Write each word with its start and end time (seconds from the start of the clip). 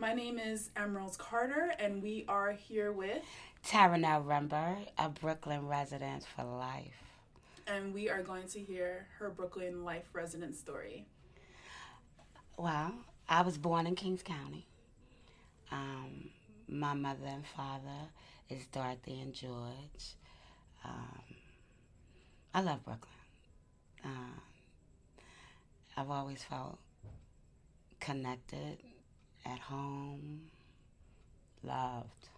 My 0.00 0.14
name 0.14 0.38
is 0.38 0.70
Emerald 0.76 1.18
Carter, 1.18 1.72
and 1.80 2.00
we 2.00 2.24
are 2.28 2.52
here 2.52 2.92
with 2.92 3.20
Taranel 3.66 4.24
Rumber, 4.24 4.76
a 4.96 5.08
Brooklyn 5.08 5.66
resident 5.66 6.24
for 6.24 6.44
life. 6.44 7.02
And 7.66 7.92
we 7.92 8.08
are 8.08 8.22
going 8.22 8.46
to 8.50 8.60
hear 8.60 9.08
her 9.18 9.28
Brooklyn 9.28 9.84
life 9.84 10.04
resident 10.12 10.54
story. 10.54 11.04
Well, 12.56 12.94
I 13.28 13.42
was 13.42 13.58
born 13.58 13.88
in 13.88 13.96
Kings 13.96 14.22
County. 14.22 14.68
Um, 15.72 16.30
my 16.68 16.94
mother 16.94 17.26
and 17.26 17.44
father 17.44 18.12
is 18.48 18.66
Dorothy 18.66 19.18
and 19.20 19.34
George. 19.34 20.14
Um, 20.84 21.24
I 22.54 22.60
love 22.60 22.84
Brooklyn. 22.84 23.14
Um, 24.04 24.40
I've 25.96 26.08
always 26.10 26.44
felt 26.44 26.78
connected, 27.98 28.78
at 29.48 29.58
home, 29.60 30.40
loved. 31.62 32.28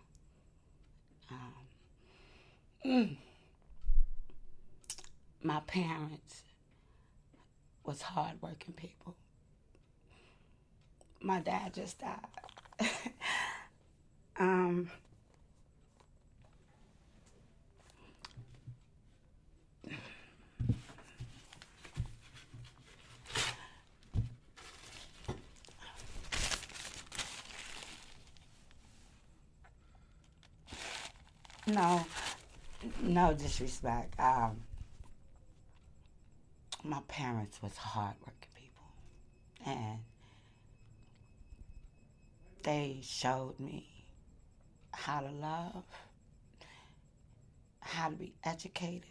Um, 1.30 1.54
mm. 2.84 3.16
My 5.42 5.60
parents 5.66 6.42
was 7.84 8.02
hardworking 8.02 8.74
people. 8.74 9.16
My 11.22 11.40
dad 11.40 11.74
just 11.74 11.98
died. 11.98 12.18
um, 14.38 14.90
no, 31.74 32.04
no 33.02 33.34
disrespect. 33.34 34.18
Um, 34.18 34.62
my 36.82 37.00
parents 37.08 37.60
was 37.62 37.76
hardworking 37.76 38.48
people, 38.54 38.86
and 39.66 39.98
they 42.62 43.00
showed 43.02 43.58
me 43.58 43.86
how 44.92 45.20
to 45.20 45.30
love, 45.30 45.84
how 47.80 48.08
to 48.08 48.16
be 48.16 48.32
educated, 48.44 49.04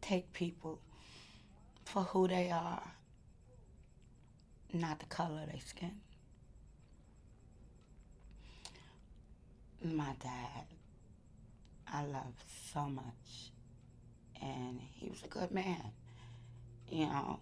take 0.00 0.32
people 0.32 0.78
for 1.84 2.02
who 2.02 2.28
they 2.28 2.50
are, 2.50 2.92
not 4.72 5.00
the 5.00 5.06
color 5.06 5.42
of 5.42 5.50
their 5.50 5.60
skin. 5.64 5.92
My 9.82 10.14
dad, 10.22 10.64
I 11.92 12.04
love 12.04 12.34
so 12.72 12.80
much. 12.80 13.50
And 14.42 14.80
he 14.94 15.08
was 15.08 15.22
a 15.24 15.28
good 15.28 15.50
man. 15.50 15.92
You 16.90 17.06
know, 17.06 17.40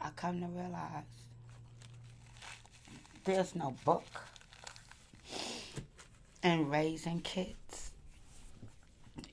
I 0.00 0.10
come 0.10 0.40
to 0.40 0.46
realize 0.46 1.04
there's 3.24 3.54
no 3.54 3.74
book 3.84 4.04
in 6.42 6.68
raising 6.68 7.20
kids. 7.20 7.90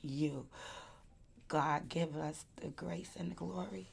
You, 0.01 0.45
God, 1.47 1.89
give 1.89 2.15
us 2.15 2.45
the 2.61 2.67
grace 2.67 3.11
and 3.17 3.31
the 3.31 3.35
glory 3.35 3.87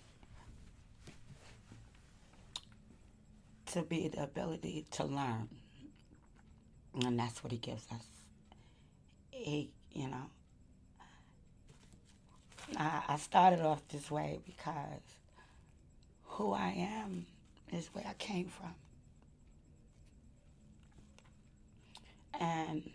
to 3.66 3.82
be 3.82 4.08
the 4.08 4.22
ability 4.22 4.86
to 4.92 5.04
learn 5.04 5.48
and 7.02 7.18
that's 7.18 7.42
what 7.42 7.52
he 7.52 7.58
gives 7.58 7.84
us. 7.90 8.06
He, 9.30 9.70
you 9.92 10.08
know, 10.08 10.30
I, 12.76 13.02
I 13.08 13.16
started 13.16 13.60
off 13.60 13.82
this 13.88 14.10
way 14.10 14.40
because 14.44 15.02
who 16.24 16.52
I 16.52 16.70
am 17.02 17.26
is 17.72 17.88
where 17.92 18.04
I 18.06 18.14
came 18.14 18.48
from. 18.48 18.74
And 22.40 22.90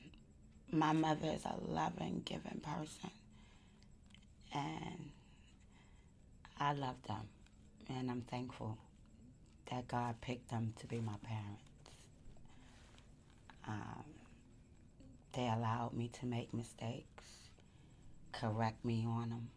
my 0.71 0.91
mother 0.91 1.29
is 1.33 1.45
a 1.45 1.55
loving, 1.67 2.21
giving 2.25 2.61
person. 2.61 3.11
And 4.53 5.11
I 6.59 6.73
love 6.73 7.01
them. 7.07 7.27
And 7.89 8.11
I'm 8.11 8.21
thankful 8.21 8.77
that 9.71 9.87
God 9.87 10.15
picked 10.21 10.49
them 10.49 10.73
to 10.79 10.87
be 10.87 10.99
my 10.99 11.15
parents. 11.23 11.63
Um, 13.67 14.03
they 15.39 15.47
allowed 15.47 15.93
me 15.93 16.09
to 16.19 16.25
make 16.25 16.53
mistakes, 16.53 17.23
correct 18.33 18.83
me 18.83 19.05
on 19.07 19.29
them, 19.29 19.47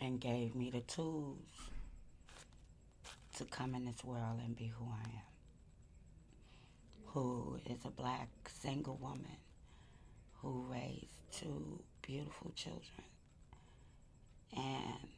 and 0.00 0.20
gave 0.20 0.54
me 0.54 0.70
the 0.70 0.82
tools 0.82 1.42
to 3.36 3.44
come 3.44 3.74
in 3.74 3.86
this 3.86 4.04
world 4.04 4.38
and 4.44 4.56
be 4.56 4.70
who 4.78 4.84
I 4.84 5.08
am. 5.08 5.22
Who 7.06 7.58
is 7.66 7.84
a 7.84 7.90
black 7.90 8.28
single 8.46 8.96
woman 9.02 9.38
who 10.34 10.66
raised 10.70 11.06
two 11.32 11.80
beautiful 12.02 12.52
children. 12.54 13.02
And 14.56 15.08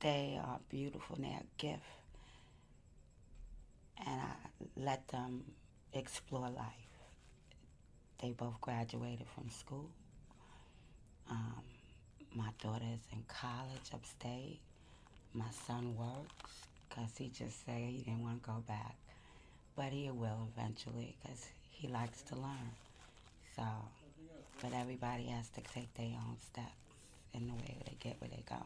they 0.00 0.40
are 0.42 0.60
beautiful 0.70 1.16
they're 1.20 1.40
a 1.40 1.60
gift 1.60 1.82
and 4.06 4.20
I 4.20 4.34
let 4.76 5.08
them 5.08 5.44
explore 5.94 6.48
life. 6.50 6.88
They 8.20 8.30
both 8.30 8.60
graduated 8.60 9.26
from 9.34 9.50
school. 9.50 9.90
Um, 11.30 11.62
my 12.34 12.50
daughter 12.62 12.84
is 12.92 13.00
in 13.12 13.22
college 13.28 13.90
upstate. 13.92 14.60
My 15.32 15.50
son 15.66 15.96
works 15.96 16.66
because 16.88 17.10
he 17.16 17.28
just 17.28 17.64
said 17.64 17.78
he 17.78 18.02
didn't 18.04 18.22
want 18.22 18.42
to 18.42 18.50
go 18.50 18.62
back. 18.66 18.96
But 19.76 19.86
he 19.86 20.10
will 20.10 20.48
eventually 20.56 21.16
because 21.22 21.46
he 21.70 21.88
likes 21.88 22.22
to 22.22 22.36
learn. 22.36 22.70
So, 23.56 23.62
but 24.62 24.72
everybody 24.72 25.24
has 25.26 25.48
to 25.50 25.60
take 25.60 25.92
their 25.94 26.06
own 26.06 26.36
steps 26.40 26.70
in 27.32 27.48
the 27.48 27.54
way 27.54 27.76
they 27.84 27.96
get 27.98 28.20
where 28.20 28.30
they're 28.30 28.40
going. 28.48 28.62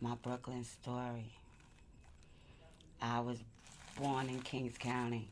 My 0.00 0.14
Brooklyn 0.22 0.64
story. 0.64 1.32
I 3.00 3.20
was 3.20 3.38
born 4.00 4.28
in 4.28 4.40
Kings 4.40 4.76
County, 4.78 5.28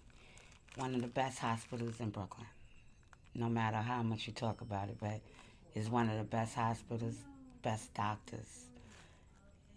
one 0.77 0.95
of 0.95 1.01
the 1.01 1.09
best 1.09 1.39
hospitals 1.39 2.01
in 2.01 2.11
Brooklyn. 2.11 2.47
No 3.35 3.49
matter 3.49 3.79
how 3.79 4.03
much 4.03 4.27
you 4.27 4.33
talk 4.33 4.61
about 4.61 4.89
it, 4.89 4.97
but 5.01 5.21
it's 5.75 5.89
one 5.89 6.09
of 6.09 6.19
the 6.19 6.25
best 6.25 6.55
hospitals, 6.55 7.17
best 7.63 7.93
doctors, 7.95 8.67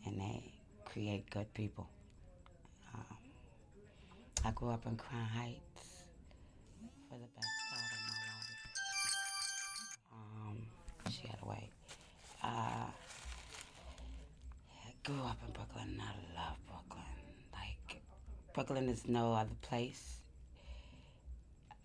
and 0.06 0.20
they 0.20 0.44
create 0.86 1.30
good 1.30 1.54
people. 1.54 1.88
Um, 2.94 3.18
I 4.46 4.52
grew 4.52 4.70
up 4.70 4.86
in 4.86 4.96
Crown 4.98 5.26
Heights 5.26 6.04
for 7.10 7.18
the 7.18 7.28
best 7.36 7.48
part 7.70 7.84
of 7.94 8.00
my 8.08 8.16
life. 8.36 9.98
Um, 10.14 10.58
she 11.12 11.28
had 11.28 11.38
a 11.42 11.46
way. 11.48 11.70
Uh, 12.44 12.92
I 14.72 14.94
grew 15.06 15.22
up 15.24 15.38
in 15.48 15.54
Brooklyn 15.54 15.90
and 15.92 16.02
I 16.02 16.14
love 16.42 16.58
Brooklyn. 16.68 17.04
Like, 17.54 18.02
Brooklyn 18.54 18.90
is 18.90 19.08
no 19.08 19.34
other 19.34 19.56
place. 19.62 20.19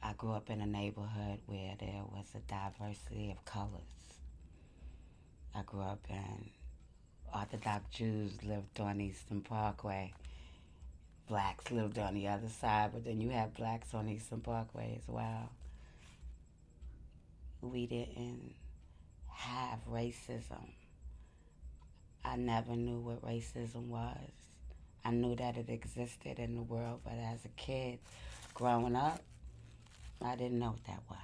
I 0.06 0.12
grew 0.12 0.32
up 0.32 0.50
in 0.50 0.60
a 0.60 0.66
neighborhood 0.66 1.38
where 1.46 1.74
there 1.80 2.02
was 2.12 2.26
a 2.34 2.40
diversity 2.40 3.30
of 3.30 3.42
colors. 3.46 3.80
I 5.54 5.62
grew 5.62 5.80
up 5.80 6.04
in 6.10 6.50
Orthodox 7.34 7.84
Jews 7.90 8.32
lived 8.44 8.80
on 8.80 9.00
Eastern 9.00 9.40
Parkway. 9.40 10.12
Blacks 11.26 11.70
lived 11.70 11.98
on 11.98 12.12
the 12.12 12.28
other 12.28 12.50
side, 12.50 12.90
but 12.92 13.06
then 13.06 13.18
you 13.18 13.30
have 13.30 13.54
blacks 13.54 13.94
on 13.94 14.10
Eastern 14.10 14.42
Parkway 14.42 14.94
as 15.00 15.08
well. 15.08 15.50
We 17.62 17.86
didn't 17.86 18.54
have 19.30 19.78
racism. 19.90 20.68
I 22.22 22.36
never 22.36 22.76
knew 22.76 22.98
what 22.98 23.24
racism 23.24 23.88
was. 23.88 24.18
I 25.02 25.12
knew 25.12 25.34
that 25.36 25.56
it 25.56 25.70
existed 25.70 26.38
in 26.38 26.56
the 26.56 26.62
world, 26.62 27.00
but 27.04 27.14
as 27.14 27.42
a 27.46 27.48
kid 27.56 28.00
growing 28.52 28.96
up, 28.96 29.22
I 30.22 30.36
didn't 30.36 30.58
know 30.58 30.70
what 30.70 30.84
that 30.84 31.00
was. 31.08 31.18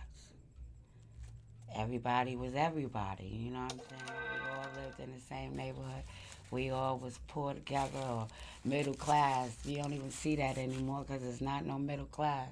Everybody 1.77 2.37
was 2.37 2.55
everybody, 2.55 3.27
you 3.27 3.51
know 3.53 3.61
what 3.61 3.73
I'm 3.73 3.79
saying? 3.79 4.21
We 4.35 4.51
all 4.51 4.85
lived 4.85 5.01
in 5.01 5.13
the 5.15 5.21
same 5.21 5.57
neighborhood. 5.57 6.03
We 6.51 6.71
all 6.71 6.99
was 6.99 7.19
poor 7.29 7.55
together 7.55 7.99
or 7.99 8.27
middle 8.65 8.95
class. 8.95 9.57
You 9.65 9.81
don't 9.83 9.93
even 9.93 10.11
see 10.11 10.37
that 10.37 10.59
anymore 10.59 11.05
because 11.07 11.23
it's 11.23 11.41
not 11.41 11.65
no 11.65 11.79
middle 11.79 12.07
class. 12.07 12.49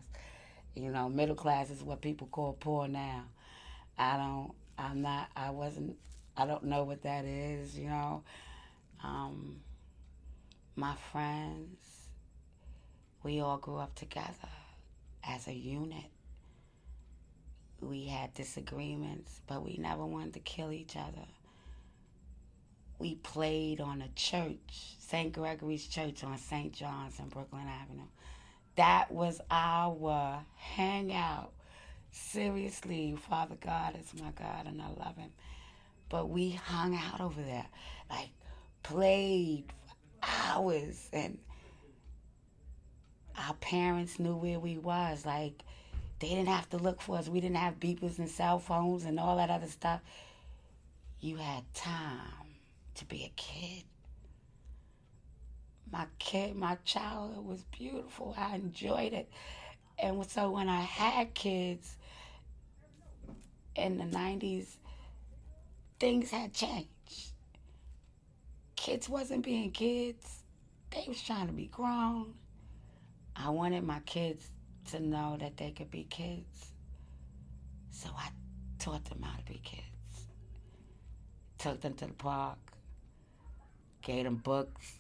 You 0.75 0.91
know, 0.91 1.09
middle 1.09 1.35
class 1.35 1.71
is 1.71 1.83
what 1.83 2.01
people 2.01 2.29
call 2.29 2.53
poor 2.61 2.87
now. 2.87 3.25
I 3.99 4.17
don't, 4.17 4.53
I'm 4.79 5.03
not, 5.03 5.29
I 5.35 5.51
wasn't, 5.51 5.97
I 6.37 6.47
don't 6.47 6.65
know 6.65 6.85
what 6.85 7.03
that 7.03 7.25
is, 7.25 7.77
you 7.77 7.89
know. 7.89 8.23
Um, 9.03 9.57
my 10.77 10.95
friends, 11.11 11.77
we 13.25 13.41
all 13.41 13.57
grew 13.57 13.79
up 13.79 13.97
together 13.97 14.49
as 15.25 15.49
a 15.49 15.53
unit. 15.53 16.05
We 17.81 18.07
had 18.07 18.35
disagreements, 18.35 19.41
but 19.47 19.65
we 19.65 19.77
never 19.79 20.05
wanted 20.05 20.35
to 20.35 20.41
kill 20.41 20.73
each 20.73 20.97
other. 20.97 21.27
We 22.99 23.15
played 23.17 23.81
on 23.81 24.03
a 24.03 24.09
church, 24.17 24.97
St. 24.99 25.33
Gregory's 25.33 25.87
Church 25.87 26.25
on 26.25 26.37
St. 26.39 26.73
John's 26.73 27.19
and 27.21 27.31
Brooklyn 27.31 27.69
Avenue. 27.69 28.09
That 28.75 29.11
was 29.11 29.41
our 29.51 30.45
hangout. 30.57 31.53
Seriously, 32.11 33.17
Father 33.29 33.57
God 33.61 33.97
is 34.01 34.21
my 34.21 34.31
God 34.33 34.67
and 34.67 34.83
I 34.83 34.89
love 34.89 35.17
him. 35.17 35.31
But 36.09 36.29
we 36.31 36.51
hung 36.51 36.97
out 36.97 37.21
over 37.21 37.41
there, 37.41 37.67
like 38.11 38.31
played 38.83 39.65
for 39.87 39.95
hours 40.23 41.09
and 41.13 41.39
our 43.37 43.55
parents 43.55 44.19
knew 44.19 44.35
where 44.35 44.59
we 44.59 44.79
was. 44.79 45.25
Like 45.25 45.63
they 46.19 46.29
didn't 46.29 46.49
have 46.49 46.69
to 46.71 46.79
look 46.79 47.01
for 47.01 47.17
us. 47.17 47.29
We 47.29 47.41
didn't 47.41 47.57
have 47.57 47.79
beepers 47.79 48.19
and 48.19 48.29
cell 48.29 48.59
phones 48.59 49.05
and 49.05 49.21
all 49.21 49.37
that 49.37 49.51
other 49.51 49.69
stuff. 49.69 50.01
You 51.21 51.37
had 51.37 51.63
time 51.75 52.47
to 52.97 53.05
be 53.05 53.25
a 53.25 53.33
kid. 53.37 53.85
My 55.91 56.07
kid, 56.19 56.57
my 56.57 56.77
childhood 56.85 57.45
was 57.45 57.65
beautiful. 57.77 58.35
I 58.37 58.57
enjoyed 58.57 59.13
it. 59.13 59.31
And 59.99 60.25
so 60.27 60.51
when 60.51 60.69
I 60.69 60.81
had 60.81 61.35
kids 61.35 61.97
in 63.75 63.99
the 63.99 64.05
90s, 64.05 64.77
things 65.99 66.31
had 66.31 66.53
changed. 66.53 66.89
Kids 68.77 69.09
wasn't 69.09 69.45
being 69.45 69.71
kids. 69.71 70.43
They 70.91 71.05
was 71.09 71.21
trying 71.23 71.47
to 71.47 71.53
be 71.53 71.67
grown. 71.67 72.35
I 73.35 73.51
wanted 73.51 73.85
my 73.85 74.01
kids 74.01 74.51
to 74.89 75.01
know 75.01 75.37
that 75.41 75.57
they 75.57 75.71
could 75.71 75.91
be 75.91 76.05
kids. 76.05 76.73
So 77.91 78.09
I 78.17 78.29
taught 78.79 79.05
them 79.07 79.23
how 79.23 79.37
to 79.37 79.45
be 79.45 79.61
kids. 79.63 79.83
Took 81.59 81.81
them 81.81 81.95
to 81.95 82.07
the 82.07 82.13
park, 82.13 82.59
gave 84.03 84.25
them 84.25 84.37
books. 84.37 84.99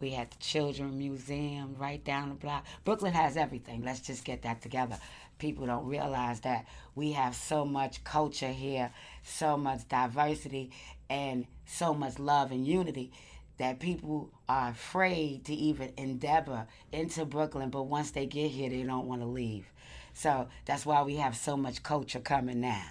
We 0.00 0.10
had 0.10 0.30
the 0.30 0.38
children 0.38 0.98
museum 0.98 1.76
right 1.78 2.02
down 2.04 2.30
the 2.30 2.34
block. 2.34 2.66
Brooklyn 2.84 3.12
has 3.12 3.36
everything. 3.36 3.84
Let's 3.84 4.00
just 4.00 4.24
get 4.24 4.42
that 4.42 4.60
together. 4.60 4.98
People 5.38 5.66
don't 5.66 5.86
realize 5.86 6.40
that 6.40 6.66
we 6.94 7.12
have 7.12 7.34
so 7.34 7.64
much 7.64 8.02
culture 8.04 8.48
here, 8.48 8.90
so 9.22 9.56
much 9.56 9.88
diversity, 9.88 10.70
and 11.08 11.46
so 11.66 11.94
much 11.94 12.18
love 12.18 12.50
and 12.50 12.66
unity 12.66 13.12
that 13.58 13.78
people 13.78 14.30
are 14.48 14.70
afraid 14.70 15.44
to 15.44 15.54
even 15.54 15.92
endeavor 15.96 16.66
into 16.92 17.24
Brooklyn, 17.24 17.70
but 17.70 17.84
once 17.84 18.10
they 18.10 18.26
get 18.26 18.50
here, 18.50 18.70
they 18.70 18.82
don't 18.82 19.06
want 19.06 19.20
to 19.20 19.26
leave. 19.26 19.66
So 20.12 20.48
that's 20.64 20.84
why 20.86 21.02
we 21.02 21.16
have 21.16 21.36
so 21.36 21.56
much 21.56 21.82
culture 21.82 22.20
coming 22.20 22.60
now, 22.60 22.86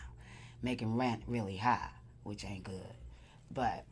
making 0.61 0.95
rent 0.95 1.23
really 1.27 1.57
high, 1.57 1.89
which 2.23 2.45
ain't 2.45 2.63
good. 2.63 2.93
But 3.51 3.85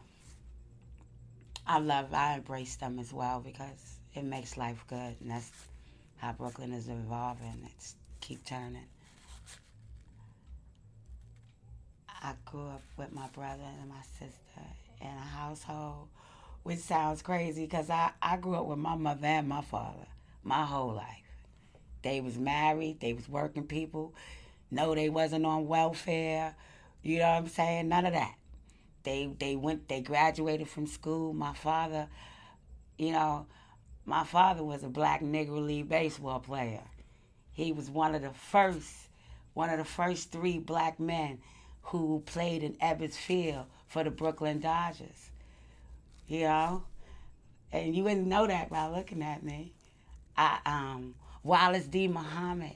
I 1.67 1.79
love, 1.79 2.13
I 2.13 2.35
embrace 2.35 2.75
them 2.75 2.99
as 2.99 3.13
well 3.13 3.39
because 3.39 3.97
it 4.13 4.23
makes 4.23 4.57
life 4.57 4.83
good, 4.87 5.15
and 5.21 5.31
that's 5.31 5.51
how 6.17 6.33
Brooklyn 6.33 6.73
is 6.73 6.87
evolving. 6.87 7.67
It's 7.75 7.95
keep 8.19 8.45
turning. 8.45 8.85
I 12.23 12.33
grew 12.45 12.67
up 12.67 12.83
with 12.97 13.11
my 13.11 13.27
brother 13.29 13.63
and 13.79 13.89
my 13.89 14.01
sister 14.19 14.67
in 15.01 15.07
a 15.07 15.19
household 15.19 16.07
which 16.63 16.79
sounds 16.79 17.21
crazy 17.21 17.65
because 17.65 17.89
I, 17.89 18.11
I 18.21 18.37
grew 18.37 18.55
up 18.55 18.65
with 18.65 18.79
my 18.79 18.95
mother 18.95 19.25
and 19.25 19.47
my 19.47 19.61
father 19.61 20.07
my 20.43 20.65
whole 20.65 20.93
life. 20.93 21.07
They 22.03 22.21
was 22.21 22.37
married, 22.37 22.99
they 22.99 23.13
was 23.13 23.29
working 23.29 23.63
people. 23.67 24.13
No, 24.69 24.95
they 24.95 25.09
wasn't 25.09 25.45
on 25.45 25.67
welfare. 25.67 26.55
You 27.03 27.19
know 27.19 27.29
what 27.29 27.37
I'm 27.37 27.47
saying? 27.47 27.89
None 27.89 28.05
of 28.05 28.13
that. 28.13 28.35
They 29.03 29.29
they 29.39 29.55
went 29.55 29.87
they 29.87 30.01
graduated 30.01 30.67
from 30.67 30.87
school. 30.87 31.33
My 31.33 31.53
father, 31.53 32.07
you 32.97 33.11
know, 33.11 33.47
my 34.05 34.23
father 34.23 34.63
was 34.63 34.83
a 34.83 34.89
black 34.89 35.21
Negro 35.21 35.65
League 35.65 35.89
baseball 35.89 36.39
player. 36.39 36.83
He 37.51 37.71
was 37.71 37.89
one 37.89 38.15
of 38.15 38.21
the 38.21 38.31
first 38.31 38.93
one 39.53 39.69
of 39.69 39.77
the 39.77 39.85
first 39.85 40.31
three 40.31 40.59
black 40.59 40.99
men 40.99 41.39
who 41.83 42.21
played 42.25 42.63
in 42.63 42.73
Ebbets 42.75 43.15
Field 43.15 43.65
for 43.87 44.03
the 44.03 44.11
Brooklyn 44.11 44.59
Dodgers 44.59 45.30
you 46.31 46.45
know, 46.45 46.83
and 47.73 47.93
you 47.93 48.05
wouldn't 48.05 48.25
know 48.25 48.47
that 48.47 48.69
by 48.69 48.87
looking 48.87 49.21
at 49.21 49.43
me. 49.43 49.73
I 50.37 50.59
um 50.65 51.15
Wallace 51.43 51.87
D. 51.87 52.07
Muhammad 52.07 52.75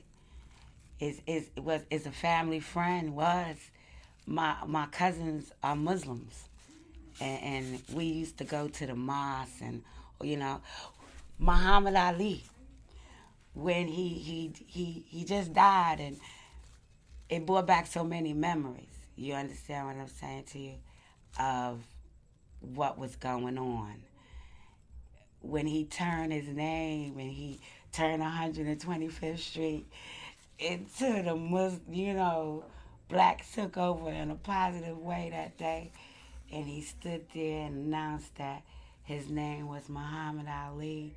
is 0.99 1.21
is 1.25 1.49
was 1.57 1.81
is 1.89 2.05
a 2.05 2.11
family 2.11 2.59
friend. 2.59 3.15
Was 3.15 3.55
my 4.25 4.57
my 4.67 4.87
cousins 4.87 5.53
are 5.63 5.75
Muslims, 5.75 6.49
and, 7.21 7.43
and 7.43 7.83
we 7.93 8.03
used 8.03 8.37
to 8.39 8.43
go 8.43 8.67
to 8.67 8.85
the 8.87 8.95
mosque 8.95 9.61
and 9.61 9.83
you 10.21 10.35
know, 10.35 10.61
Muhammad 11.39 11.95
Ali. 11.95 12.43
When 13.53 13.87
he 13.87 14.09
he 14.09 14.51
he 14.67 15.05
he 15.07 15.23
just 15.23 15.53
died 15.53 16.01
and 16.01 16.17
it 17.29 17.45
brought 17.45 17.65
back 17.65 17.87
so 17.87 18.03
many 18.03 18.33
memories. 18.33 18.83
You 19.15 19.35
understand 19.35 19.87
what 19.87 19.95
I'm 19.95 20.09
saying 20.09 20.43
to 20.51 20.59
you? 20.59 20.73
Of 21.39 21.79
what 22.59 22.97
was 22.97 23.15
going 23.15 23.57
on. 23.57 23.95
When 25.41 25.67
he 25.67 25.85
turned 25.85 26.33
his 26.33 26.47
name 26.47 27.17
and 27.19 27.31
he 27.31 27.59
turned 27.91 28.21
125th 28.21 29.39
Street 29.39 29.85
into 30.57 31.23
the 31.23 31.35
Muslim, 31.35 31.93
you 31.93 32.13
know, 32.13 32.63
blacks 33.09 33.53
took 33.53 33.77
over 33.77 34.09
in 34.09 34.31
a 34.31 34.35
positive 34.35 34.97
way 34.97 35.29
that 35.31 35.57
day. 35.57 35.91
And 36.51 36.65
he 36.65 36.81
stood 36.81 37.25
there 37.33 37.65
and 37.65 37.87
announced 37.87 38.35
that 38.35 38.63
his 39.03 39.29
name 39.29 39.67
was 39.67 39.87
Muhammad 39.89 40.47
Ali. 40.47 41.15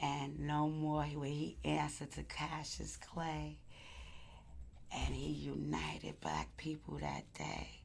And 0.00 0.40
no 0.40 0.68
more 0.68 1.06
would 1.14 1.28
he 1.28 1.56
answer 1.64 2.06
to 2.06 2.22
Cassius 2.22 2.96
Clay. 2.96 3.56
And 4.92 5.14
he 5.14 5.30
united 5.30 6.20
black 6.20 6.56
people 6.56 6.98
that 6.98 7.24
day 7.34 7.77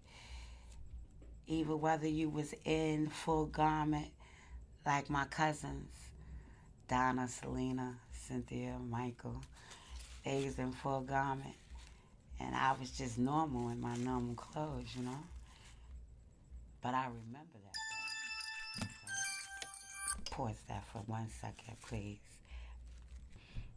even 1.47 1.79
whether 1.79 2.07
you 2.07 2.29
was 2.29 2.53
in 2.65 3.07
full 3.07 3.45
garment 3.45 4.07
like 4.85 5.09
my 5.09 5.25
cousins, 5.25 5.89
Donna, 6.87 7.27
Selena, 7.27 7.95
Cynthia, 8.11 8.75
Michael, 8.89 9.41
they 10.25 10.43
was 10.45 10.57
in 10.57 10.71
full 10.71 11.01
garment. 11.01 11.55
And 12.39 12.55
I 12.55 12.75
was 12.79 12.91
just 12.91 13.17
normal 13.17 13.69
in 13.69 13.79
my 13.79 13.95
normal 13.97 14.35
clothes, 14.35 14.87
you 14.95 15.03
know. 15.03 15.23
But 16.81 16.93
I 16.93 17.05
remember 17.05 17.57
that. 17.63 18.87
Pause 20.31 20.63
that 20.67 20.83
for 20.91 20.99
one 21.05 21.29
second, 21.29 21.77
please. 21.87 22.17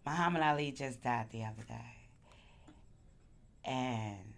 Muhammad 0.05 0.43
Ali 0.43 0.73
just 0.73 1.03
died 1.03 1.27
the 1.31 1.45
other 1.45 1.63
day. 1.69 1.95
And 3.65 4.36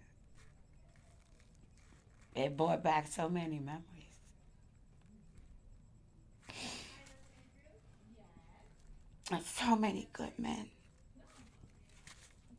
it 2.35 2.55
brought 2.55 2.83
back 2.83 3.07
so 3.07 3.29
many 3.29 3.59
memories. 3.59 3.83
And 9.31 9.43
so 9.43 9.75
many 9.75 10.09
good 10.11 10.37
men 10.39 10.67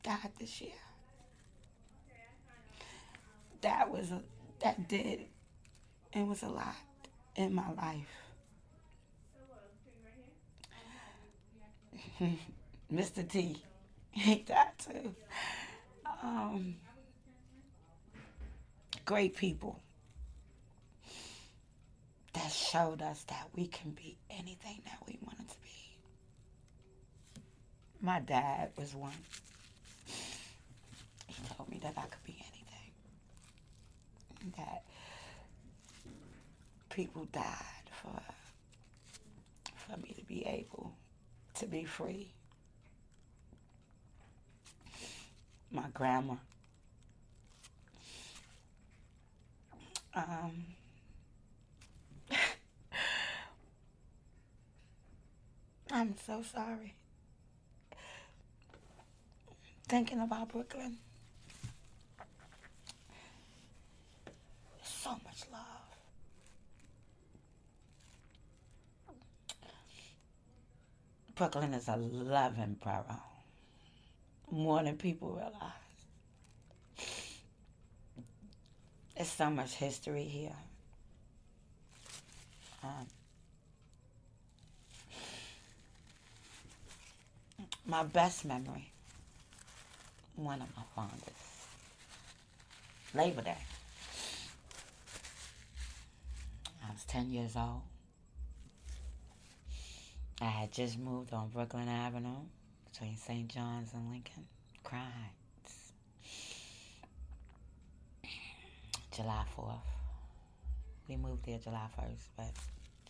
died 0.03 0.31
this 0.39 0.61
year. 0.61 0.71
That 3.63 3.91
was 3.91 4.11
a 4.13 4.23
that 4.63 4.89
did 4.89 5.27
it 6.13 6.27
was 6.27 6.43
a 6.43 6.49
lot 6.49 6.75
in 7.37 7.55
my 7.55 7.71
life. 7.73 8.07
Mr. 12.93 13.29
T, 13.29 13.63
he 14.11 14.37
died 14.37 14.73
too. 14.79 15.15
Um, 16.23 16.77
great 19.11 19.35
people 19.35 19.83
that 22.33 22.49
showed 22.49 23.03
us 23.03 23.25
that 23.25 23.49
we 23.57 23.67
can 23.67 23.91
be 23.91 24.17
anything 24.31 24.81
that 24.85 24.99
we 25.05 25.19
wanted 25.27 25.49
to 25.49 25.57
be. 25.65 25.97
My 28.01 28.21
dad 28.21 28.71
was 28.79 28.95
one. 28.95 29.11
He 31.27 31.43
told 31.57 31.69
me 31.69 31.81
that 31.83 31.95
I 31.97 32.03
could 32.03 32.23
be 32.25 32.37
anything. 32.39 32.93
That 34.57 34.85
people 36.89 37.25
died 37.33 37.91
for 37.91 38.23
for 39.75 39.99
me 39.99 40.15
to 40.17 40.25
be 40.25 40.47
able 40.47 40.93
to 41.55 41.67
be 41.67 41.83
free. 41.83 42.31
My 45.73 45.89
grandma 45.93 46.37
um, 50.15 50.65
I'm 55.91 56.15
so 56.27 56.43
sorry. 56.43 56.95
Thinking 59.89 60.21
about 60.21 60.49
Brooklyn. 60.51 60.99
So 64.83 65.11
much 65.11 65.45
love. 65.53 65.61
Brooklyn 71.35 71.75
is 71.75 71.89
a 71.89 71.97
loving 71.97 72.77
borough. 72.85 73.23
More 74.51 74.83
than 74.83 74.97
people 74.97 75.31
realize. 75.33 75.90
There's 79.21 79.29
so 79.29 79.51
much 79.51 79.75
history 79.75 80.23
here. 80.23 80.57
Um, 82.83 83.07
my 87.85 88.03
best 88.03 88.47
memory, 88.47 88.91
one 90.37 90.63
of 90.63 90.69
my 90.75 90.85
fondest, 90.95 91.35
Labor 93.15 93.43
Day. 93.43 93.59
I 96.83 96.91
was 96.91 97.05
10 97.05 97.31
years 97.31 97.57
old. 97.57 97.83
I 100.41 100.47
had 100.47 100.73
just 100.73 100.99
moved 100.99 101.35
on 101.35 101.51
Brooklyn 101.51 101.89
Avenue 101.89 102.47
between 102.91 103.19
St. 103.19 103.49
John's 103.49 103.93
and 103.93 104.11
Lincoln. 104.11 104.47
Cried. 104.83 105.40
July 109.11 109.45
4th. 109.59 109.81
We 111.09 111.17
moved 111.17 111.45
there 111.45 111.59
July 111.59 111.89
1st, 111.99 112.29
but 112.37 112.51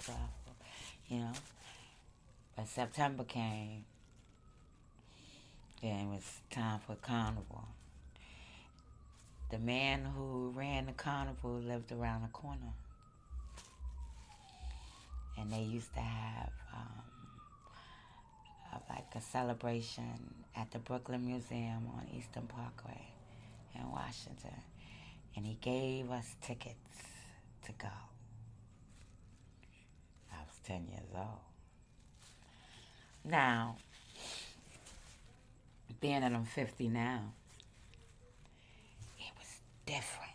July 0.03 0.19
4th, 0.47 1.13
you 1.13 1.19
know. 1.21 1.33
But 2.57 2.69
September 2.69 3.25
came, 3.25 3.85
and 5.83 6.01
it 6.01 6.15
was 6.15 6.41
time 6.51 6.81
for 6.87 6.95
carnival. 6.97 7.69
The 9.51 9.59
man 9.59 10.07
who 10.17 10.53
ran 10.55 10.87
the 10.87 10.93
carnival 10.93 11.61
lived 11.61 11.93
around 11.93 12.23
the 12.23 12.29
corner. 12.29 12.73
And 15.39 15.53
they 15.53 15.63
used 15.63 15.93
to 15.95 16.01
have 16.01 16.51
um, 16.73 17.03
like 18.89 19.07
a 19.15 19.21
celebration 19.21 20.35
at 20.57 20.71
the 20.71 20.79
Brooklyn 20.79 21.27
Museum 21.27 21.89
on 21.95 22.07
Eastern 22.17 22.47
Parkway 22.47 23.03
in 23.75 23.91
Washington 23.91 24.63
and 25.37 25.47
he 25.47 25.55
gave 25.61 26.11
us 26.11 26.37
tickets 26.43 26.77
to 27.65 27.73
go. 27.73 27.89
I 30.33 30.39
was 30.39 30.59
10 30.65 30.87
years 30.89 31.09
old. 31.15 31.41
Now, 33.25 33.77
being 36.01 36.21
that 36.21 36.33
I'm 36.33 36.45
50 36.45 36.89
now, 36.89 37.33
it 39.19 39.33
was 39.39 39.61
different. 39.87 40.31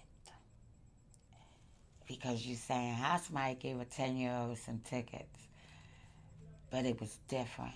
Because 2.08 2.46
you're 2.46 2.58
saying 2.58 2.94
how 2.94 3.18
somebody 3.18 3.56
gave 3.56 3.80
a 3.80 3.86
10 3.86 4.18
year 4.18 4.32
old 4.32 4.58
some 4.60 4.80
tickets, 4.80 5.48
but 6.70 6.86
it 6.86 7.00
was 7.00 7.18
different. 7.28 7.74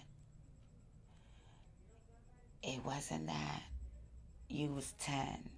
It 2.62 2.84
wasn't 2.86 3.28
that 3.28 3.64
you 4.50 4.68
was 4.68 4.94
10 5.00 5.50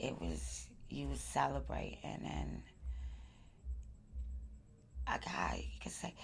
it 0.00 0.20
was 0.20 0.66
you 0.88 1.08
was 1.08 1.20
celebrating 1.20 1.98
and 2.04 2.62
I 5.06 5.18
got 5.18 5.58
you 5.58 5.64
could 5.82 5.92
say 5.92 6.14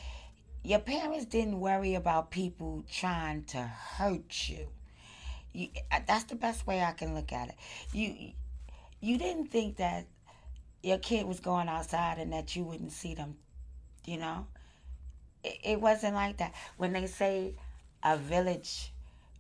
your 0.65 0.79
parents 0.79 1.25
didn't 1.27 1.59
worry 1.59 1.95
about 1.95 2.31
people 2.31 2.85
trying 2.91 3.45
to 3.45 3.59
hurt 3.59 4.49
you. 4.49 4.69
you. 5.53 5.69
Uh, 5.91 6.01
that's 6.07 6.25
the 6.25 6.37
best 6.37 6.67
way 6.67 6.81
I 6.81 6.93
can 6.93 7.15
look 7.15 7.33
at 7.33 7.49
it. 7.49 7.55
You 7.93 8.33
you 9.01 9.19
didn't 9.19 9.49
think 9.49 9.79
that 9.79 10.07
your 10.83 10.99
kid 10.99 11.27
was 11.27 11.41
going 11.41 11.69
outside 11.69 12.19
and 12.19 12.33
that 12.33 12.55
you 12.55 12.65
wouldn't 12.65 12.93
see 12.93 13.15
them, 13.15 13.37
you 14.05 14.19
know? 14.19 14.47
It, 15.45 15.59
it 15.65 15.81
wasn't 15.81 16.15
like 16.15 16.39
that. 16.39 16.55
When 16.77 16.93
they 16.93 17.07
say 17.07 17.55
a 18.03 18.17
village 18.17 18.93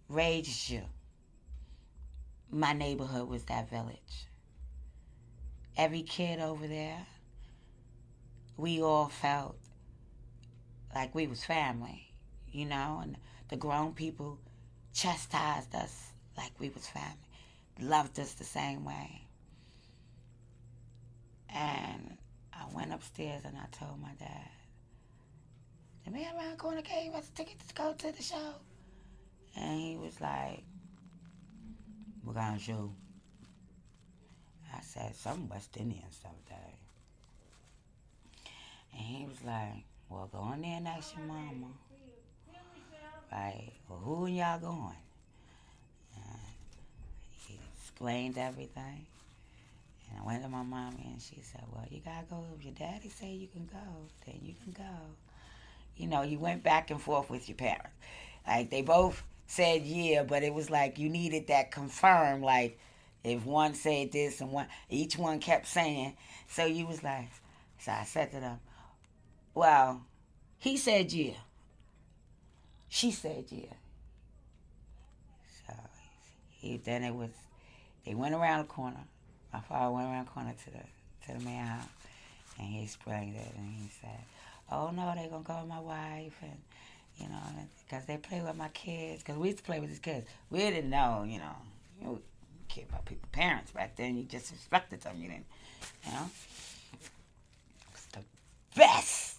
raised 0.08 0.70
you, 0.70 0.82
my 2.52 2.75
neighborhood 2.75 3.28
was 3.28 3.44
that 3.44 3.71
village. 3.71 4.28
Every 5.76 6.02
kid 6.02 6.38
over 6.38 6.66
there, 6.66 7.06
we 8.59 8.82
all 8.82 9.09
felt 9.09 9.56
like 10.94 11.14
we 11.14 11.26
was 11.26 11.44
family, 11.44 12.12
you 12.50 12.66
know, 12.66 13.00
and 13.02 13.16
the 13.49 13.56
grown 13.56 13.94
people 13.94 14.38
chastised 14.92 15.75
us 15.75 16.12
like 16.37 16.52
we 16.59 16.68
was 16.68 16.87
family, 16.87 17.16
loved 17.80 18.21
us 18.21 18.35
the 18.35 18.44
same 18.44 18.85
way. 18.85 19.26
And 21.49 22.18
I 22.52 22.64
went 22.75 22.92
upstairs 22.92 23.42
and 23.47 23.56
I 23.56 23.66
told 23.76 24.00
my 24.00 24.12
dad, 24.18 24.50
the 26.04 26.11
man 26.11 26.35
around 26.37 26.52
the 26.52 26.56
corner 26.56 26.82
gave 26.82 27.14
us 27.14 27.30
tickets 27.35 27.66
to 27.68 27.75
go 27.75 27.94
to 27.94 28.12
the 28.12 28.23
show. 28.23 28.54
And 29.56 29.80
he 29.80 29.97
was 29.97 30.21
like, 30.21 30.64
show? 32.59 32.93
I 34.75 34.81
said, 34.81 35.14
some 35.14 35.49
West 35.49 35.76
Indian 35.76 36.11
stuff, 36.11 36.33
Dad. 36.49 36.59
And 38.93 39.00
he 39.00 39.26
was 39.26 39.43
like, 39.45 39.85
well, 40.09 40.29
go 40.33 40.52
in 40.52 40.62
there 40.62 40.76
and 40.76 40.88
ask 40.88 41.17
your 41.17 41.26
mama. 41.26 41.69
Right, 43.31 43.73
well, 43.88 43.99
who 43.99 44.26
y'all 44.26 44.59
going? 44.59 44.97
And 46.17 46.41
he 47.47 47.59
explained 47.79 48.37
everything. 48.37 49.07
And 50.11 50.21
I 50.21 50.26
went 50.26 50.43
to 50.43 50.49
my 50.50 50.62
mommy 50.62 51.09
and 51.12 51.23
she 51.23 51.41
said, 51.41 51.62
well, 51.73 51.87
you 51.91 52.00
gotta 52.05 52.26
go. 52.29 52.45
If 52.59 52.64
your 52.64 52.75
daddy 52.75 53.09
say 53.09 53.33
you 53.33 53.49
can 53.49 53.67
go, 53.73 53.79
then 54.26 54.38
you 54.43 54.55
can 54.62 54.73
go. 54.73 54.99
You 55.97 56.09
know, 56.09 56.23
you 56.23 56.38
went 56.38 56.62
back 56.62 56.91
and 56.91 57.00
forth 57.00 57.31
with 57.31 57.49
your 57.49 57.57
parents. 57.57 57.97
Like, 58.47 58.71
they 58.71 58.83
both 58.83 59.23
said 59.46 59.82
yeah, 59.82 60.22
but 60.22 60.42
it 60.42 60.54
was 60.54 60.70
like 60.70 60.99
you 60.99 61.08
needed 61.08 61.49
that 61.49 61.70
confirm, 61.70 62.42
like, 62.42 62.78
if 63.25 63.44
one 63.44 63.75
said 63.75 64.12
this 64.12 64.40
and 64.40 64.50
one, 64.50 64.66
each 64.88 65.16
one 65.16 65.38
kept 65.38 65.66
saying. 65.66 66.16
So 66.49 66.64
you 66.64 66.87
was 66.87 67.02
like, 67.04 67.28
so 67.78 67.92
I 67.92 68.04
said 68.04 68.32
to 68.32 68.40
them, 68.40 68.58
well, 69.54 70.02
he 70.58 70.76
said 70.76 71.12
yeah. 71.12 71.34
She 72.88 73.11
said 73.11 73.44
yeah. 73.49 73.75
So 75.66 75.75
he, 76.50 76.76
then 76.78 77.02
it 77.04 77.14
was, 77.14 77.30
they 78.04 78.14
went 78.14 78.34
around 78.34 78.61
the 78.61 78.72
corner. 78.72 79.04
My 79.52 79.61
father 79.61 79.94
went 79.94 80.08
around 80.08 80.26
the 80.26 80.30
corner 80.30 80.54
to 80.64 80.70
the 80.70 80.78
to 81.26 81.38
the 81.38 81.44
man 81.44 81.66
house, 81.66 81.88
and 82.58 82.68
he 82.68 82.82
explained 82.82 83.37
it, 83.37 83.52
and 83.56 83.75
he 83.75 83.88
said, 84.00 84.18
"Oh 84.70 84.90
no, 84.90 85.12
they're 85.14 85.28
gonna 85.28 85.44
call 85.44 85.66
my 85.66 85.78
wife, 85.80 86.34
and 86.42 86.58
you 87.23 87.29
know, 87.29 87.38
because 87.88 88.05
they 88.07 88.17
play 88.17 88.41
with 88.41 88.57
my 88.57 88.69
kids. 88.69 89.23
Because 89.23 89.38
we 89.38 89.49
used 89.49 89.59
to 89.59 89.64
play 89.64 89.81
with 89.81 89.88
these 89.88 89.99
kids. 89.99 90.26
We 90.50 90.59
didn't 90.59 90.91
know, 90.91 91.25
you 91.26 91.38
know, 91.38 91.57
you 92.00 92.07
know 92.07 92.19
care 92.69 92.85
about 92.88 93.05
people's 93.05 93.31
parents 93.33 93.71
back 93.71 93.97
then. 93.97 94.17
You 94.17 94.25
just 94.25 94.50
respected 94.50 95.02
them. 95.02 95.17
You 95.21 95.29
didn't, 95.29 95.47
you 96.07 96.12
know. 96.12 96.31
It 96.93 97.93
was 97.93 98.07
the 98.12 98.23
best 98.76 99.37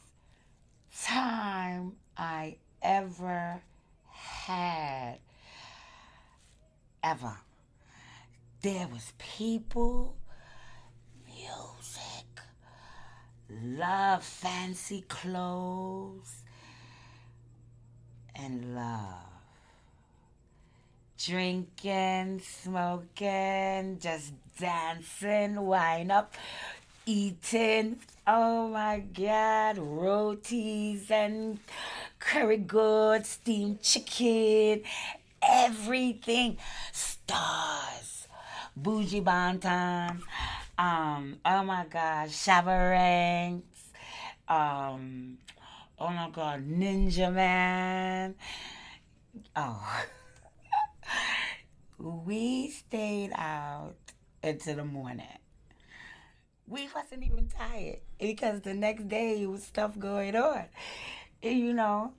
time 1.04 1.94
I 2.18 2.58
ever 2.82 3.62
had. 4.12 5.18
Ever. 7.04 7.38
There 8.62 8.88
was 8.88 9.12
people, 9.18 10.16
music, 11.28 12.40
love, 13.50 14.24
fancy 14.24 15.04
clothes, 15.10 16.43
and 18.36 18.76
love 18.76 19.34
drinking, 21.26 22.42
smoking, 22.42 23.98
just 24.00 24.34
dancing, 24.60 25.62
wine 25.62 26.12
up, 26.12 26.34
eating. 27.06 27.98
Oh 28.28 28.68
my 28.68 29.00
God, 29.00 29.78
rotis 29.78 31.10
and 31.10 31.60
curry 32.20 32.58
goods, 32.58 33.30
steamed 33.30 33.82
chicken, 33.82 34.84
everything. 35.42 36.58
Stars, 36.92 38.28
Buju 38.82 39.24
Banton. 39.24 40.22
Um, 40.78 41.40
oh 41.46 41.64
my 41.64 41.86
God, 41.90 42.30
Shabba 42.30 42.92
Ranks. 42.92 43.92
Um, 44.48 45.38
Oh 46.00 46.10
my 46.10 46.30
God, 46.32 46.68
Ninja 46.68 47.32
Man. 47.32 48.34
Oh. 49.56 50.04
we 52.00 52.70
stayed 52.70 53.32
out 53.36 53.94
until 54.42 54.78
the 54.78 54.86
morning. 54.86 55.28
We 56.68 56.90
wasn't 56.96 57.24
even 57.24 57.48
tired 57.48 58.00
because 58.20 58.62
the 58.62 58.74
next 58.74 59.08
day 59.08 59.46
was 59.46 59.64
stuff 59.64 59.98
going 60.00 60.36
on, 60.36 60.66
you 61.44 61.74
know. 61.74 62.14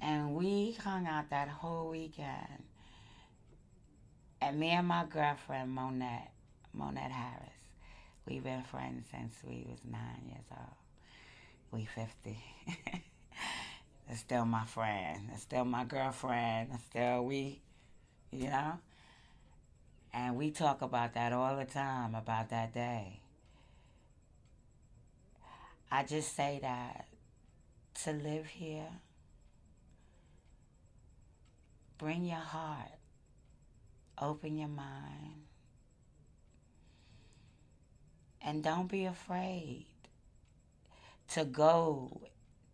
And 0.00 0.34
we 0.34 0.72
hung 0.72 1.06
out 1.06 1.30
that 1.30 1.48
whole 1.48 1.88
weekend. 1.88 2.64
And 4.42 4.60
me 4.60 4.70
and 4.70 4.86
my 4.86 5.06
girlfriend, 5.06 5.74
Monette, 5.74 6.30
Monette 6.74 7.10
Harris, 7.10 7.56
we've 8.26 8.44
been 8.44 8.64
friends 8.64 9.06
since 9.10 9.34
we 9.42 9.64
was 9.66 9.78
nine 9.90 10.28
years 10.28 10.44
old. 10.50 10.76
We 11.72 11.86
50. 11.86 12.38
It's 14.08 14.20
still 14.20 14.44
my 14.44 14.64
friend. 14.64 15.30
It's 15.32 15.42
still 15.42 15.64
my 15.64 15.84
girlfriend. 15.84 16.70
It's 16.74 16.84
still 16.84 17.24
we, 17.24 17.60
you 18.30 18.48
know? 18.48 18.78
And 20.12 20.36
we 20.36 20.50
talk 20.50 20.82
about 20.82 21.14
that 21.14 21.32
all 21.32 21.56
the 21.56 21.64
time, 21.64 22.14
about 22.14 22.50
that 22.50 22.72
day. 22.72 23.20
I 25.90 26.04
just 26.04 26.34
say 26.36 26.58
that 26.62 27.06
to 28.02 28.12
live 28.12 28.46
here, 28.46 28.88
bring 31.98 32.24
your 32.24 32.36
heart, 32.36 32.98
open 34.20 34.58
your 34.58 34.68
mind, 34.68 35.42
and 38.42 38.62
don't 38.62 38.88
be 38.88 39.04
afraid 39.04 39.86
to 41.32 41.44
go 41.44 42.20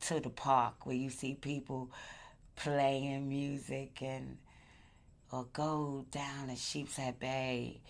to 0.01 0.21
the 0.21 0.31
park 0.31 0.87
where 0.87 0.97
you 0.97 1.11
see 1.11 1.35
people 1.35 1.91
playing 2.57 3.29
music 3.29 4.03
and 4.03 4.39
or 5.33 5.47
go 5.53 6.05
down 6.11 6.49
to 6.49 6.57
Sheepshead 6.57 7.19
Bay 7.19 7.81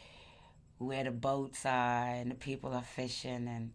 where 0.79 1.05
the 1.05 1.11
boats 1.11 1.65
are 1.65 2.07
and 2.07 2.31
the 2.31 2.35
people 2.35 2.73
are 2.73 2.83
fishing 2.83 3.49
and 3.49 3.73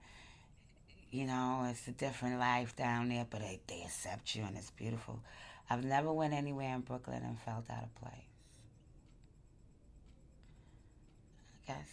you 1.12 1.26
know 1.26 1.68
it's 1.70 1.88
a 1.88 1.92
different 1.92 2.40
life 2.40 2.76
down 2.76 3.10
there 3.10 3.26
but 3.30 3.40
they, 3.42 3.60
they 3.68 3.82
accept 3.84 4.36
you 4.36 4.44
and 4.44 4.58
it's 4.58 4.72
beautiful. 4.72 5.20
I've 5.70 5.84
never 5.84 6.12
went 6.14 6.34
anywhere 6.34 6.76
in 6.76 6.82
brooklyn 6.82 7.24
and 7.24 7.40
felt 7.40 7.66
out 7.70 7.84
of 7.84 7.96
place. 7.96 8.12
I 11.68 11.74
guess 11.74 11.90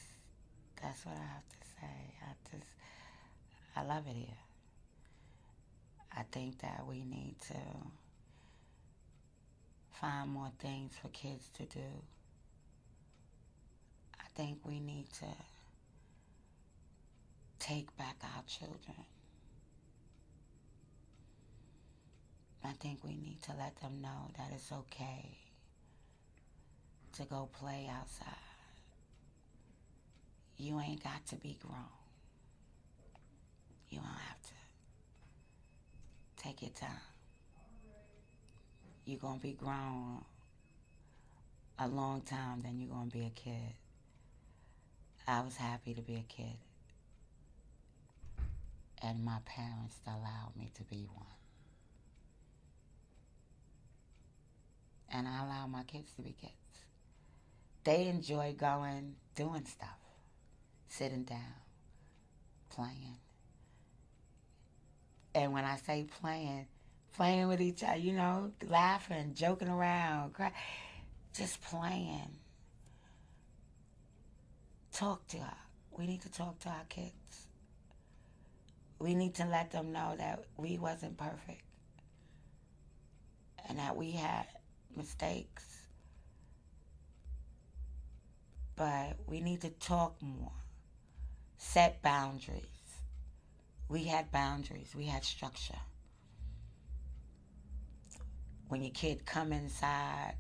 that's 0.82 1.06
what 1.06 1.16
i 1.16 1.20
have 1.20 1.48
to 1.48 1.66
say. 1.80 2.14
I 2.22 2.56
just 2.56 2.70
i 3.76 3.82
love 3.84 4.06
it 4.08 4.16
here 4.16 4.51
I 6.16 6.22
think 6.30 6.60
that 6.60 6.84
we 6.86 7.04
need 7.04 7.36
to 7.48 7.56
find 10.00 10.30
more 10.30 10.50
things 10.58 10.92
for 11.00 11.08
kids 11.08 11.48
to 11.54 11.64
do. 11.64 12.02
I 14.20 14.24
think 14.34 14.58
we 14.64 14.80
need 14.80 15.06
to 15.20 15.26
take 17.58 17.96
back 17.96 18.16
our 18.22 18.42
children. 18.46 19.06
I 22.64 22.72
think 22.72 23.02
we 23.04 23.16
need 23.16 23.38
to 23.42 23.52
let 23.58 23.76
them 23.80 24.00
know 24.02 24.30
that 24.36 24.50
it's 24.54 24.70
okay 24.72 25.38
to 27.14 27.24
go 27.24 27.48
play 27.52 27.88
outside. 27.90 28.28
You 30.56 30.80
ain't 30.80 31.02
got 31.02 31.26
to 31.26 31.36
be 31.36 31.58
grown. 31.60 31.82
You 33.88 33.98
don't 33.98 34.06
have 34.06 34.42
to. 34.42 34.51
Take 36.42 36.62
your 36.62 36.70
time. 36.70 36.90
You're 39.04 39.18
going 39.18 39.38
to 39.38 39.42
be 39.42 39.52
grown 39.52 40.24
a 41.78 41.88
long 41.88 42.20
time, 42.22 42.60
then 42.62 42.78
you're 42.78 42.94
going 42.94 43.10
to 43.10 43.16
be 43.16 43.26
a 43.26 43.30
kid. 43.30 43.74
I 45.26 45.40
was 45.40 45.56
happy 45.56 45.94
to 45.94 46.02
be 46.02 46.16
a 46.16 46.24
kid. 46.32 46.56
And 49.00 49.24
my 49.24 49.38
parents 49.44 49.96
allowed 50.06 50.52
me 50.56 50.70
to 50.74 50.82
be 50.84 51.08
one. 51.12 51.26
And 55.10 55.28
I 55.28 55.44
allow 55.44 55.66
my 55.66 55.82
kids 55.84 56.12
to 56.16 56.22
be 56.22 56.34
kids. 56.40 56.52
They 57.84 58.06
enjoy 58.06 58.54
going, 58.56 59.16
doing 59.34 59.64
stuff, 59.64 59.98
sitting 60.88 61.24
down, 61.24 61.54
playing 62.70 63.18
and 65.34 65.52
when 65.52 65.64
I 65.64 65.76
say 65.76 66.06
playing, 66.20 66.66
playing 67.14 67.48
with 67.48 67.60
each 67.60 67.82
other, 67.82 67.98
you 67.98 68.12
know, 68.12 68.52
laughing, 68.68 69.32
joking 69.34 69.68
around, 69.68 70.34
just 71.34 71.62
playing. 71.62 72.38
Talk 74.92 75.26
to 75.28 75.38
her. 75.38 75.56
We 75.90 76.06
need 76.06 76.22
to 76.22 76.30
talk 76.30 76.58
to 76.60 76.68
our 76.68 76.84
kids. 76.88 77.46
We 78.98 79.14
need 79.14 79.34
to 79.36 79.46
let 79.46 79.70
them 79.70 79.92
know 79.92 80.14
that 80.16 80.44
we 80.56 80.78
wasn't 80.78 81.16
perfect 81.16 81.62
and 83.68 83.78
that 83.78 83.96
we 83.96 84.12
had 84.12 84.46
mistakes. 84.96 85.64
But 88.76 89.16
we 89.26 89.40
need 89.40 89.62
to 89.62 89.70
talk 89.70 90.20
more, 90.22 90.52
set 91.56 92.02
boundaries 92.02 92.71
we 93.92 94.04
had 94.04 94.32
boundaries, 94.32 94.94
we 94.96 95.04
had 95.04 95.22
structure. 95.22 95.78
When 98.68 98.82
your 98.82 98.90
kid 98.90 99.26
come 99.26 99.52
inside 99.52 100.36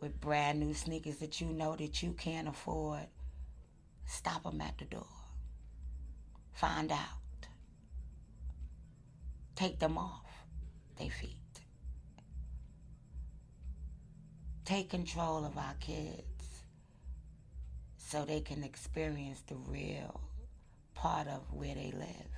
with 0.00 0.18
brand 0.18 0.58
new 0.58 0.72
sneakers 0.72 1.16
that 1.16 1.42
you 1.42 1.48
know 1.48 1.76
that 1.76 2.02
you 2.02 2.12
can't 2.12 2.48
afford, 2.48 3.06
stop 4.06 4.44
them 4.44 4.62
at 4.62 4.78
the 4.78 4.86
door. 4.86 5.06
Find 6.54 6.90
out. 6.90 7.46
Take 9.54 9.78
them 9.78 9.98
off 9.98 10.24
their 10.98 11.10
feet. 11.10 11.36
Take 14.64 14.88
control 14.88 15.44
of 15.44 15.58
our 15.58 15.74
kids 15.78 16.62
so 17.98 18.24
they 18.24 18.40
can 18.40 18.64
experience 18.64 19.42
the 19.46 19.56
real 19.56 20.22
part 20.94 21.28
of 21.28 21.42
where 21.52 21.74
they 21.74 21.92
live. 21.94 22.29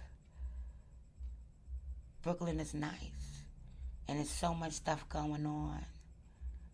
Brooklyn 2.22 2.60
is 2.60 2.72
nice, 2.72 3.44
and 4.06 4.18
there's 4.18 4.30
so 4.30 4.54
much 4.54 4.72
stuff 4.72 5.08
going 5.08 5.44
on, 5.44 5.84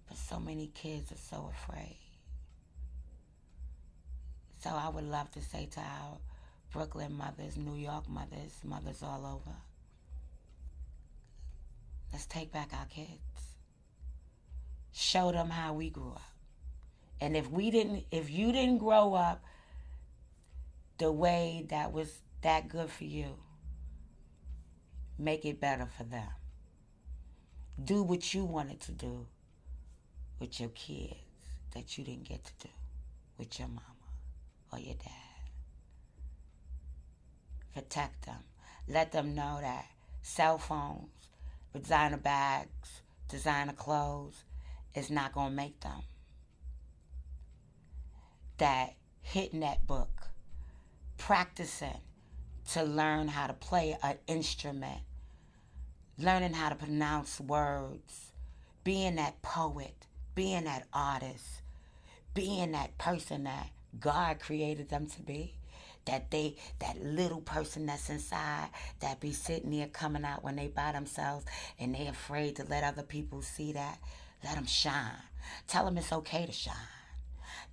but 0.06 0.16
so 0.16 0.38
many 0.38 0.66
kids 0.68 1.11
are 1.11 1.16
so 1.16 1.50
afraid. 1.52 1.96
So 4.62 4.70
I 4.70 4.88
would 4.88 5.04
love 5.04 5.30
to 5.32 5.40
say 5.40 5.66
to 5.72 5.80
our 5.80 6.18
Brooklyn 6.72 7.14
mothers, 7.14 7.56
New 7.56 7.76
York 7.76 8.08
mothers, 8.08 8.61
mothers 8.62 9.02
all 9.02 9.24
over, 9.24 9.56
let's 12.12 12.26
take 12.26 12.52
back 12.52 12.72
our 12.72 12.87
kids. 12.87 13.08
Show 14.92 15.32
them 15.32 15.48
how 15.48 15.72
we 15.72 15.90
grew 15.90 16.11
up. 16.11 16.22
And 17.20 17.37
if 17.37 17.50
we 17.50 17.70
didn't, 17.70 18.04
if 18.11 18.30
you 18.30 18.52
didn't 18.52 18.78
grow 18.78 19.14
up 19.14 19.42
the 20.98 21.11
way 21.11 21.64
that 21.68 21.92
was 21.92 22.12
that 22.42 22.68
good 22.68 22.90
for 22.90 23.04
you. 23.04 23.37
Make 25.18 25.44
it 25.44 25.61
better 25.61 25.87
for 25.87 26.04
them. 26.04 26.28
Do 27.83 28.02
what 28.02 28.35
you 28.35 28.44
wanted 28.44 28.81
to 28.83 28.92
do 28.92 29.26
with 30.38 30.61
your 30.61 30.68
kids 30.70 31.16
that 31.74 31.98
you 31.98 32.04
didn't 32.04 32.28
get 32.28 32.44
to 32.44 32.52
do 32.68 32.72
with 33.37 33.59
your 33.59 33.68
mama 33.68 33.83
or 34.72 34.78
your 34.78 34.94
dad. 34.94 35.12
Protect 37.74 38.26
them. 38.26 38.44
Let 38.88 39.12
them 39.12 39.35
know 39.35 39.59
that 39.61 39.87
cell 40.22 40.59
phones, 40.59 41.31
designer 41.72 42.16
bags, 42.16 43.02
designer 43.28 43.72
clothes 43.72 44.44
is 44.94 45.11
not 45.11 45.33
going 45.33 45.50
to 45.50 45.54
make 45.57 45.81
them. 45.81 46.02
That 48.59 48.94
hitting 49.22 49.61
that 49.61 49.87
book 49.87 50.28
practicing 51.18 52.00
to 52.72 52.83
learn 52.83 53.28
how 53.28 53.46
to 53.46 53.52
play 53.52 53.96
an 54.02 54.16
instrument, 54.26 55.00
learning 56.18 56.52
how 56.52 56.68
to 56.68 56.74
pronounce 56.74 57.40
words, 57.40 58.33
being 58.85 59.16
that 59.16 59.40
poet, 59.42 60.07
being 60.35 60.64
that 60.64 60.87
artist, 60.92 61.62
being 62.35 62.72
that 62.72 62.96
person 62.98 63.44
that 63.44 63.70
God 64.00 64.40
created 64.40 64.88
them 64.88 65.07
to 65.07 65.22
be. 65.22 65.54
That 66.04 66.31
they, 66.31 66.57
that 66.78 67.04
little 67.04 67.42
person 67.42 67.85
that's 67.85 68.09
inside, 68.09 68.70
that 69.00 69.20
be 69.20 69.33
sitting 69.33 69.70
there 69.70 69.88
coming 69.88 70.24
out 70.24 70.42
when 70.42 70.57
they 70.57 70.68
by 70.68 70.92
themselves 70.92 71.44
and 71.78 71.94
they 71.94 72.07
afraid 72.07 72.57
to 72.57 72.64
let 72.64 72.83
other 72.83 73.02
people 73.02 73.42
see 73.42 73.72
that. 73.72 73.98
Let 74.42 74.54
them 74.54 74.64
shine. 74.64 75.12
Tell 75.66 75.85
them 75.85 75.98
it's 75.98 76.12
okay 76.12 76.46
to 76.46 76.52
shine. 76.52 76.74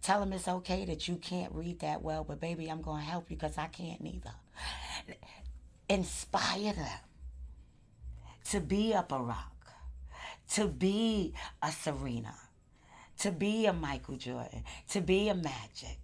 Tell 0.02 0.20
them 0.20 0.34
it's 0.34 0.50
okay 0.50 0.84
that 0.86 1.08
you 1.08 1.16
can't 1.16 1.54
read 1.54 1.80
that 1.80 2.02
well, 2.02 2.26
but 2.26 2.42
baby, 2.42 2.68
I'm 2.68 2.82
going 2.82 3.04
to 3.04 3.10
help 3.10 3.32
you 3.32 3.38
because 3.38 3.58
I 3.58 3.68
can't 3.68 4.02
neither. 4.02 4.32
Inspire 5.88 6.74
them 6.74 7.00
to 8.46 8.60
be 8.60 8.94
a 8.94 9.04
Barack, 9.04 9.36
to 10.52 10.68
be 10.68 11.34
a 11.62 11.72
Serena, 11.72 12.36
to 13.20 13.32
be 13.32 13.66
a 13.66 13.74
Michael 13.74 14.16
Jordan, 14.18 14.64
to 14.90 15.02
be 15.02 15.30
a 15.30 15.36
Magic. 15.36 16.00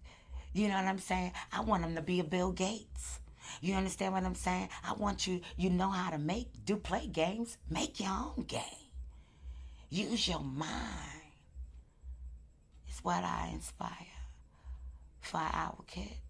You 0.53 0.67
know 0.67 0.75
what 0.75 0.85
I'm 0.85 0.99
saying? 0.99 1.31
I 1.53 1.61
want 1.61 1.83
them 1.83 1.95
to 1.95 2.01
be 2.01 2.19
a 2.19 2.23
Bill 2.23 2.51
Gates. 2.51 3.19
You 3.61 3.75
understand 3.75 4.13
what 4.13 4.23
I'm 4.23 4.35
saying? 4.35 4.69
I 4.83 4.93
want 4.93 5.27
you, 5.27 5.41
you 5.57 5.69
know 5.69 5.89
how 5.89 6.09
to 6.09 6.17
make, 6.17 6.47
do 6.65 6.77
play 6.77 7.07
games, 7.07 7.57
make 7.69 7.99
your 7.99 8.09
own 8.09 8.45
game. 8.47 8.61
Use 9.89 10.27
your 10.27 10.39
mind. 10.39 10.69
It's 12.87 13.03
what 13.03 13.23
I 13.23 13.51
inspire 13.53 13.89
for 15.19 15.37
our 15.37 15.77
kids. 15.87 16.20